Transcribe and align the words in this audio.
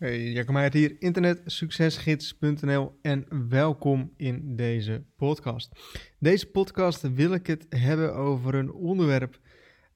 Hey, 0.00 0.32
Jacco 0.32 0.68
hier, 0.70 0.96
internetsuccesgids.nl 0.98 2.98
en 3.02 3.48
welkom 3.48 4.12
in 4.16 4.56
deze 4.56 5.04
podcast. 5.16 5.70
Deze 6.18 6.46
podcast 6.46 7.14
wil 7.14 7.32
ik 7.32 7.46
het 7.46 7.66
hebben 7.68 8.14
over 8.14 8.54
een 8.54 8.72
onderwerp 8.72 9.40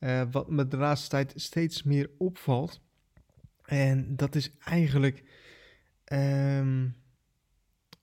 uh, 0.01 0.23
wat 0.31 0.51
me 0.51 0.69
de 0.69 0.77
laatste 0.77 1.09
tijd 1.09 1.33
steeds 1.37 1.83
meer 1.83 2.11
opvalt. 2.19 2.81
En 3.65 4.17
dat 4.17 4.35
is 4.35 4.51
eigenlijk 4.59 5.23
um, 6.13 6.97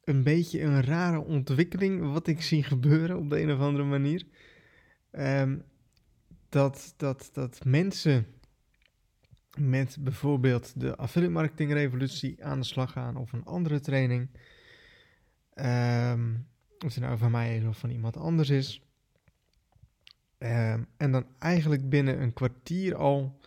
een 0.03 0.23
beetje 0.23 0.61
een 0.61 0.83
rare 0.83 1.19
ontwikkeling 1.19 2.11
wat 2.11 2.27
ik 2.27 2.41
zie 2.41 2.63
gebeuren 2.63 3.17
op 3.17 3.29
de 3.29 3.41
een 3.41 3.51
of 3.51 3.59
andere 3.59 3.85
manier. 3.85 4.25
Um, 5.11 5.63
dat, 6.49 6.93
dat, 6.97 7.29
dat 7.33 7.65
mensen 7.65 8.25
met 9.57 9.97
bijvoorbeeld 9.99 10.79
de 10.79 10.95
affiliate 10.95 11.33
marketing 11.33 11.73
revolutie 11.73 12.45
aan 12.45 12.59
de 12.59 12.65
slag 12.65 12.91
gaan 12.91 13.15
of 13.15 13.33
een 13.33 13.45
andere 13.45 13.79
training. 13.79 14.29
Um, 15.55 16.47
of 16.85 16.93
het 16.93 17.03
nou 17.03 17.17
van 17.17 17.31
mij 17.31 17.57
is 17.57 17.63
of 17.63 17.77
van 17.77 17.89
iemand 17.89 18.17
anders 18.17 18.49
is. 18.49 18.81
Um, 20.37 20.87
en 20.97 21.11
dan 21.11 21.25
eigenlijk 21.39 21.89
binnen 21.89 22.21
een 22.21 22.33
kwartier 22.33 22.95
al 22.95 23.39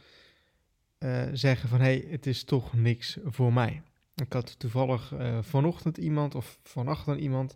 uh, 0.98 1.23
zeggen 1.32 1.69
van 1.69 1.80
hé, 1.80 1.84
hey, 1.84 2.07
het 2.10 2.27
is 2.27 2.45
toch 2.45 2.74
niks 2.74 3.18
voor 3.24 3.52
mij. 3.52 3.82
Ik 4.15 4.32
had 4.32 4.59
toevallig 4.59 5.12
uh, 5.12 5.38
vanochtend 5.43 5.96
iemand 5.96 6.34
of 6.34 6.59
vannacht 6.62 7.07
dan 7.07 7.18
iemand. 7.18 7.55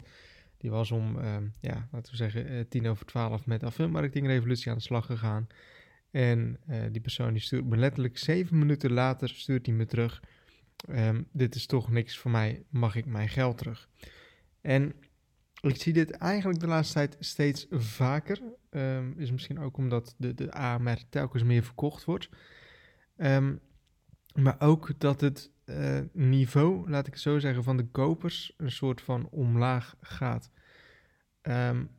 Die 0.56 0.70
was 0.70 0.90
om, 0.90 1.18
uh, 1.18 1.37
ja, 1.60 1.88
laten 1.92 2.10
we 2.10 2.16
zeggen, 2.16 2.52
uh, 2.52 2.65
tien 2.68 2.87
over 2.87 3.06
twaalf 3.06 3.46
met 3.46 3.62
affiliate 3.62 3.92
marketing 3.92 4.26
revolutie 4.26 4.70
aan 4.70 4.76
de 4.76 4.82
slag 4.82 5.06
gegaan. 5.06 5.46
En 6.10 6.58
uh, 6.68 6.82
die 6.92 7.00
persoon 7.00 7.32
die 7.32 7.42
stuurt 7.42 7.66
me 7.66 7.76
letterlijk 7.76 8.18
zeven 8.18 8.58
minuten 8.58 8.92
later 8.92 9.28
stuurt 9.28 9.66
hij 9.66 9.74
me 9.74 9.86
terug. 9.86 10.22
Um, 10.88 11.28
dit 11.32 11.54
is 11.54 11.66
toch 11.66 11.90
niks 11.90 12.18
voor 12.18 12.30
mij, 12.30 12.62
mag 12.68 12.96
ik 12.96 13.06
mijn 13.06 13.28
geld 13.28 13.58
terug? 13.58 13.88
En 14.60 14.95
ik 15.60 15.76
zie 15.76 15.92
dit 15.92 16.10
eigenlijk 16.10 16.60
de 16.60 16.66
laatste 16.66 16.95
tijd 16.95 17.16
steeds 17.18 17.66
vaker. 17.70 18.40
Um, 18.70 19.15
is 19.18 19.30
misschien 19.30 19.59
ook 19.59 19.76
omdat 19.76 20.15
de, 20.18 20.34
de 20.34 20.52
AMR 20.52 20.98
telkens 21.09 21.42
meer 21.42 21.62
verkocht 21.62 22.04
wordt. 22.04 22.28
Um, 23.16 23.60
maar 24.34 24.56
ook 24.59 25.00
dat 25.00 25.20
het 25.20 25.50
uh, 25.65 26.00
niveau, 26.12 26.90
laat 26.90 27.06
ik 27.06 27.12
het 27.12 27.22
zo 27.22 27.38
zeggen, 27.38 27.65
van 27.65 27.76
de 27.76 27.87
kopers 27.87 28.54
een 28.56 28.70
soort 28.70 29.00
van 29.00 29.28
omlaag 29.30 29.96
gaat. 30.00 30.50
Um, 31.43 31.90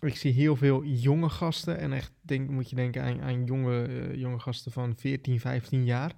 ik 0.00 0.16
zie 0.16 0.32
heel 0.32 0.56
veel 0.56 0.84
jonge 0.84 1.28
gasten 1.28 1.78
en 1.78 1.92
echt 1.92 2.12
denk, 2.20 2.50
moet 2.50 2.70
je 2.70 2.76
denken 2.76 3.02
aan, 3.02 3.20
aan 3.20 3.44
jonge, 3.44 3.88
uh, 3.88 4.14
jonge 4.14 4.38
gasten 4.38 4.72
van 4.72 4.96
14, 4.96 5.40
15 5.40 5.84
jaar. 5.84 6.16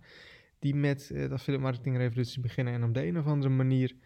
Die 0.59 0.75
met 0.75 1.11
uh, 1.13 1.29
de 1.29 1.35
affiliate 1.35 1.65
marketing 1.65 1.97
revolutie 1.97 2.41
beginnen 2.41 2.75
en 2.75 2.85
op 2.85 2.95
de 2.95 3.07
een 3.07 3.19
of 3.19 3.27
andere 3.27 3.55
manier 3.55 3.97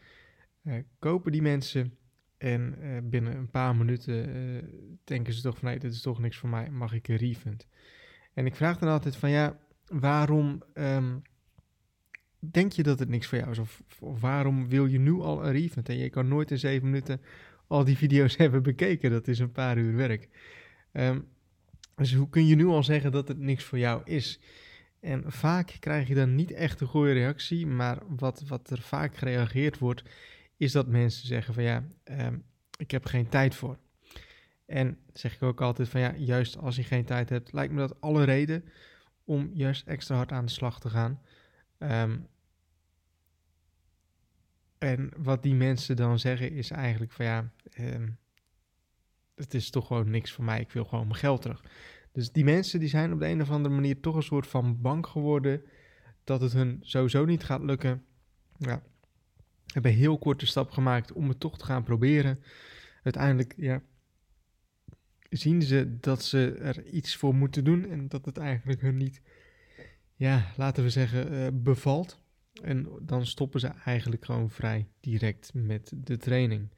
uh, 0.63 0.75
kopen 0.99 1.33
die 1.33 1.43
mensen. 1.43 1.97
En 2.39 2.75
binnen 3.11 3.37
een 3.37 3.51
paar 3.51 3.77
minuten 3.77 4.29
denken 5.05 5.33
ze 5.33 5.43
toch 5.43 5.59
van 5.59 5.69
nee, 5.69 5.79
dit 5.79 5.93
is 5.93 6.01
toch 6.01 6.19
niks 6.19 6.37
voor 6.37 6.49
mij, 6.49 6.71
mag 6.71 6.93
ik 6.93 7.09
een 7.09 7.17
refund? 7.17 7.67
En 8.35 8.47
ik 8.47 8.55
vraag 8.55 8.79
dan 8.79 8.89
altijd 8.89 9.17
van 9.17 9.31
ja, 9.31 9.59
waarom 9.87 10.63
um, 10.75 11.23
denk 12.39 12.73
je 12.73 12.83
dat 12.83 12.99
het 12.99 13.09
niks 13.09 13.27
voor 13.27 13.39
jou 13.39 13.51
is? 13.51 13.59
Of, 13.59 13.83
of, 14.01 14.21
waarom 14.21 14.69
wil 14.69 14.87
je 14.87 14.99
nu 14.99 15.13
al 15.13 15.47
een 15.47 15.53
refund? 15.53 15.89
En 15.89 15.97
je 15.97 16.11
kan 16.11 16.29
nooit 16.29 16.51
in 16.51 16.59
zeven 16.59 16.91
minuten 16.91 17.21
al 17.67 17.84
die 17.84 17.97
video's 17.97 18.36
hebben 18.42 18.62
bekeken. 18.62 19.11
Dat 19.11 19.28
is 19.28 19.39
een 19.39 19.53
paar 19.53 19.78
uur 19.78 19.97
werk. 19.97 20.28
Um, 20.92 21.28
dus 21.97 22.14
hoe 22.14 22.28
kun 22.28 22.47
je 22.47 22.55
nu 22.55 22.67
al 22.67 22.84
zeggen 22.84 23.12
dat 23.12 23.28
het 23.28 23.39
niks 23.39 23.64
voor 23.64 23.78
jou 23.78 24.03
is? 24.05 24.41
En 25.00 25.33
vaak 25.33 25.77
krijg 25.81 26.09
je 26.09 26.14
dan 26.14 26.34
niet 26.34 26.53
echt 26.53 26.81
een 26.81 26.87
goede 26.87 27.12
reactie, 27.12 27.67
maar 27.67 27.98
wat, 28.09 28.42
wat 28.47 28.70
er 28.70 28.81
vaak 28.81 29.17
gereageerd 29.17 29.78
wordt, 29.78 30.03
is 30.56 30.72
dat 30.72 30.87
mensen 30.87 31.27
zeggen 31.27 31.55
van 31.55 31.62
ja, 31.62 31.84
um, 32.05 32.44
ik 32.78 32.91
heb 32.91 33.05
geen 33.05 33.28
tijd 33.28 33.55
voor. 33.55 33.78
En 34.66 34.99
zeg 35.12 35.34
ik 35.34 35.43
ook 35.43 35.60
altijd 35.60 35.88
van 35.88 36.00
ja, 36.00 36.15
juist 36.16 36.59
als 36.59 36.76
je 36.76 36.82
geen 36.82 37.05
tijd 37.05 37.28
hebt, 37.28 37.53
lijkt 37.53 37.72
me 37.72 37.78
dat 37.78 38.00
alle 38.00 38.25
reden 38.25 38.65
om 39.25 39.50
juist 39.53 39.87
extra 39.87 40.16
hard 40.16 40.32
aan 40.32 40.44
de 40.44 40.53
slag 40.53 40.81
te 40.81 40.91
gaan. 40.91 41.21
Um, 41.78 42.26
en 44.78 45.10
wat 45.16 45.42
die 45.42 45.54
mensen 45.54 45.97
dan 45.97 46.19
zeggen 46.19 46.53
is 46.53 46.70
eigenlijk 46.70 47.12
van 47.12 47.25
ja, 47.25 47.50
um, 47.81 48.19
het 49.34 49.54
is 49.54 49.70
toch 49.70 49.87
gewoon 49.87 50.10
niks 50.10 50.32
voor 50.32 50.44
mij, 50.44 50.60
ik 50.60 50.70
wil 50.70 50.84
gewoon 50.84 51.06
mijn 51.06 51.19
geld 51.19 51.42
terug. 51.42 51.64
Dus 52.12 52.32
die 52.32 52.44
mensen 52.44 52.81
die 52.81 52.88
zijn 52.88 53.12
op 53.12 53.19
de 53.19 53.26
een 53.26 53.41
of 53.41 53.50
andere 53.50 53.75
manier 53.75 54.00
toch 54.00 54.14
een 54.14 54.22
soort 54.22 54.47
van 54.47 54.81
bang 54.81 55.06
geworden 55.06 55.62
dat 56.25 56.41
het 56.41 56.53
hun 56.53 56.78
sowieso 56.81 57.25
niet 57.25 57.44
gaat 57.44 57.62
lukken. 57.62 58.04
Ja, 58.59 58.82
hebben 59.66 59.92
heel 59.92 60.19
korte 60.19 60.47
stap 60.47 60.70
gemaakt 60.70 61.12
om 61.12 61.28
het 61.28 61.41
toch 61.41 61.58
te 61.58 61.64
gaan 61.64 61.82
proberen. 61.82 62.43
Uiteindelijk, 63.03 63.54
ja, 63.56 63.82
zien 65.31 65.62
ze 65.62 65.97
dat 66.00 66.25
ze 66.25 66.53
er 66.53 66.84
iets 66.84 67.16
voor 67.16 67.34
moeten 67.34 67.64
doen 67.64 67.88
en 67.88 68.08
dat 68.08 68.25
het 68.25 68.38
eigenlijk 68.38 68.81
hun 68.81 68.97
niet, 68.97 69.20
ja, 70.14 70.53
laten 70.56 70.82
we 70.82 70.91
zeggen, 70.91 71.32
uh, 71.32 71.47
bevalt. 71.53 72.25
En 72.66 72.88
dan 73.03 73.27
stoppen 73.27 73.60
ze 73.60 73.66
eigenlijk 73.66 74.25
gewoon 74.25 74.50
vrij 74.50 74.88
direct 75.00 75.50
met 75.54 75.93
de 75.97 76.16
training. 76.16 76.69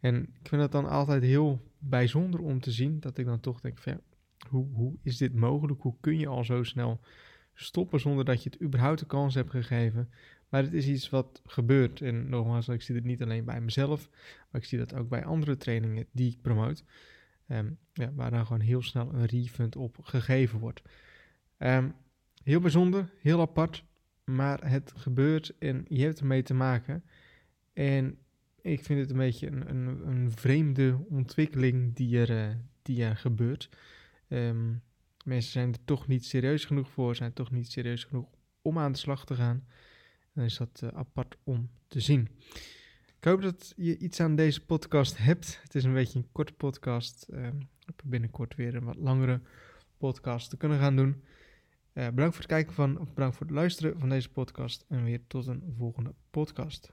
En 0.00 0.22
ik 0.22 0.48
vind 0.48 0.62
het 0.62 0.72
dan 0.72 0.88
altijd 0.88 1.22
heel 1.22 1.60
bijzonder 1.78 2.40
om 2.40 2.60
te 2.60 2.70
zien 2.70 3.00
dat 3.00 3.18
ik 3.18 3.26
dan 3.26 3.40
toch 3.40 3.60
denk: 3.60 3.78
hoe, 4.48 4.66
hoe 4.72 4.96
is 5.02 5.16
dit 5.16 5.34
mogelijk? 5.34 5.82
Hoe 5.82 5.96
kun 6.00 6.18
je 6.18 6.26
al 6.26 6.44
zo 6.44 6.62
snel 6.62 7.00
stoppen 7.54 8.00
zonder 8.00 8.24
dat 8.24 8.42
je 8.42 8.50
het 8.50 8.62
überhaupt 8.62 8.98
de 8.98 9.06
kans 9.06 9.34
hebt 9.34 9.50
gegeven? 9.50 10.10
Maar 10.48 10.62
het 10.62 10.72
is 10.72 10.86
iets 10.86 11.10
wat 11.10 11.42
gebeurt. 11.46 12.00
En 12.00 12.28
nogmaals, 12.28 12.68
ik 12.68 12.82
zie 12.82 12.94
het 12.94 13.04
niet 13.04 13.22
alleen 13.22 13.44
bij 13.44 13.60
mezelf, 13.60 14.08
maar 14.50 14.60
ik 14.60 14.66
zie 14.66 14.78
dat 14.78 14.94
ook 14.94 15.08
bij 15.08 15.24
andere 15.24 15.56
trainingen 15.56 16.06
die 16.12 16.30
ik 16.30 16.40
promoot. 16.40 16.84
Um, 17.48 17.78
ja, 17.92 18.12
waar 18.14 18.30
dan 18.30 18.46
gewoon 18.46 18.62
heel 18.62 18.82
snel 18.82 19.12
een 19.14 19.26
refund 19.26 19.76
op 19.76 19.98
gegeven 20.02 20.58
wordt. 20.58 20.82
Um, 21.58 21.94
heel 22.42 22.60
bijzonder, 22.60 23.10
heel 23.20 23.40
apart, 23.40 23.84
maar 24.24 24.70
het 24.70 24.92
gebeurt 24.96 25.54
en 25.58 25.84
je 25.88 26.02
hebt 26.04 26.20
ermee 26.20 26.42
te 26.42 26.54
maken. 26.54 27.04
En 27.72 28.18
ik 28.62 28.82
vind 28.82 29.00
het 29.00 29.10
een 29.10 29.16
beetje 29.16 29.46
een, 29.46 29.68
een, 29.70 30.08
een 30.08 30.30
vreemde 30.30 31.04
ontwikkeling 31.08 31.94
die 31.94 32.18
er, 32.18 32.30
uh, 32.30 32.54
die 32.82 33.04
er 33.04 33.16
gebeurt. 33.16 33.68
Um, 34.28 34.82
mensen 35.24 35.52
zijn 35.52 35.72
er 35.72 35.84
toch 35.84 36.06
niet 36.06 36.24
serieus 36.24 36.64
genoeg 36.64 36.90
voor, 36.90 37.16
zijn 37.16 37.32
toch 37.32 37.50
niet 37.50 37.70
serieus 37.70 38.04
genoeg 38.04 38.28
om 38.62 38.78
aan 38.78 38.92
de 38.92 38.98
slag 38.98 39.24
te 39.24 39.34
gaan. 39.34 39.66
Dan 40.32 40.44
is 40.44 40.56
dat 40.56 40.80
uh, 40.84 40.90
apart 40.90 41.36
om 41.44 41.70
te 41.88 42.00
zien. 42.00 42.28
Ik 43.18 43.28
hoop 43.28 43.42
dat 43.42 43.72
je 43.76 43.98
iets 43.98 44.20
aan 44.20 44.36
deze 44.36 44.64
podcast 44.64 45.18
hebt. 45.18 45.60
Het 45.62 45.74
is 45.74 45.84
een 45.84 45.92
beetje 45.92 46.18
een 46.18 46.32
korte 46.32 46.52
podcast. 46.52 47.26
Ik 47.28 47.36
heb 47.86 48.02
binnenkort 48.04 48.54
weer 48.54 48.74
een 48.74 48.84
wat 48.84 48.96
langere 48.96 49.40
podcast 49.96 50.50
te 50.50 50.56
kunnen 50.56 50.78
gaan 50.78 50.96
doen. 50.96 51.22
Uh, 51.94 52.08
bedankt 52.08 52.34
voor 52.34 52.44
het 52.44 52.52
kijken 52.52 52.74
van, 52.74 53.00
of 53.00 53.14
bedankt 53.14 53.36
voor 53.36 53.46
het 53.46 53.54
luisteren 53.54 53.98
van 53.98 54.08
deze 54.08 54.30
podcast. 54.30 54.84
En 54.88 55.04
weer 55.04 55.20
tot 55.26 55.46
een 55.46 55.74
volgende 55.76 56.14
podcast. 56.30 56.92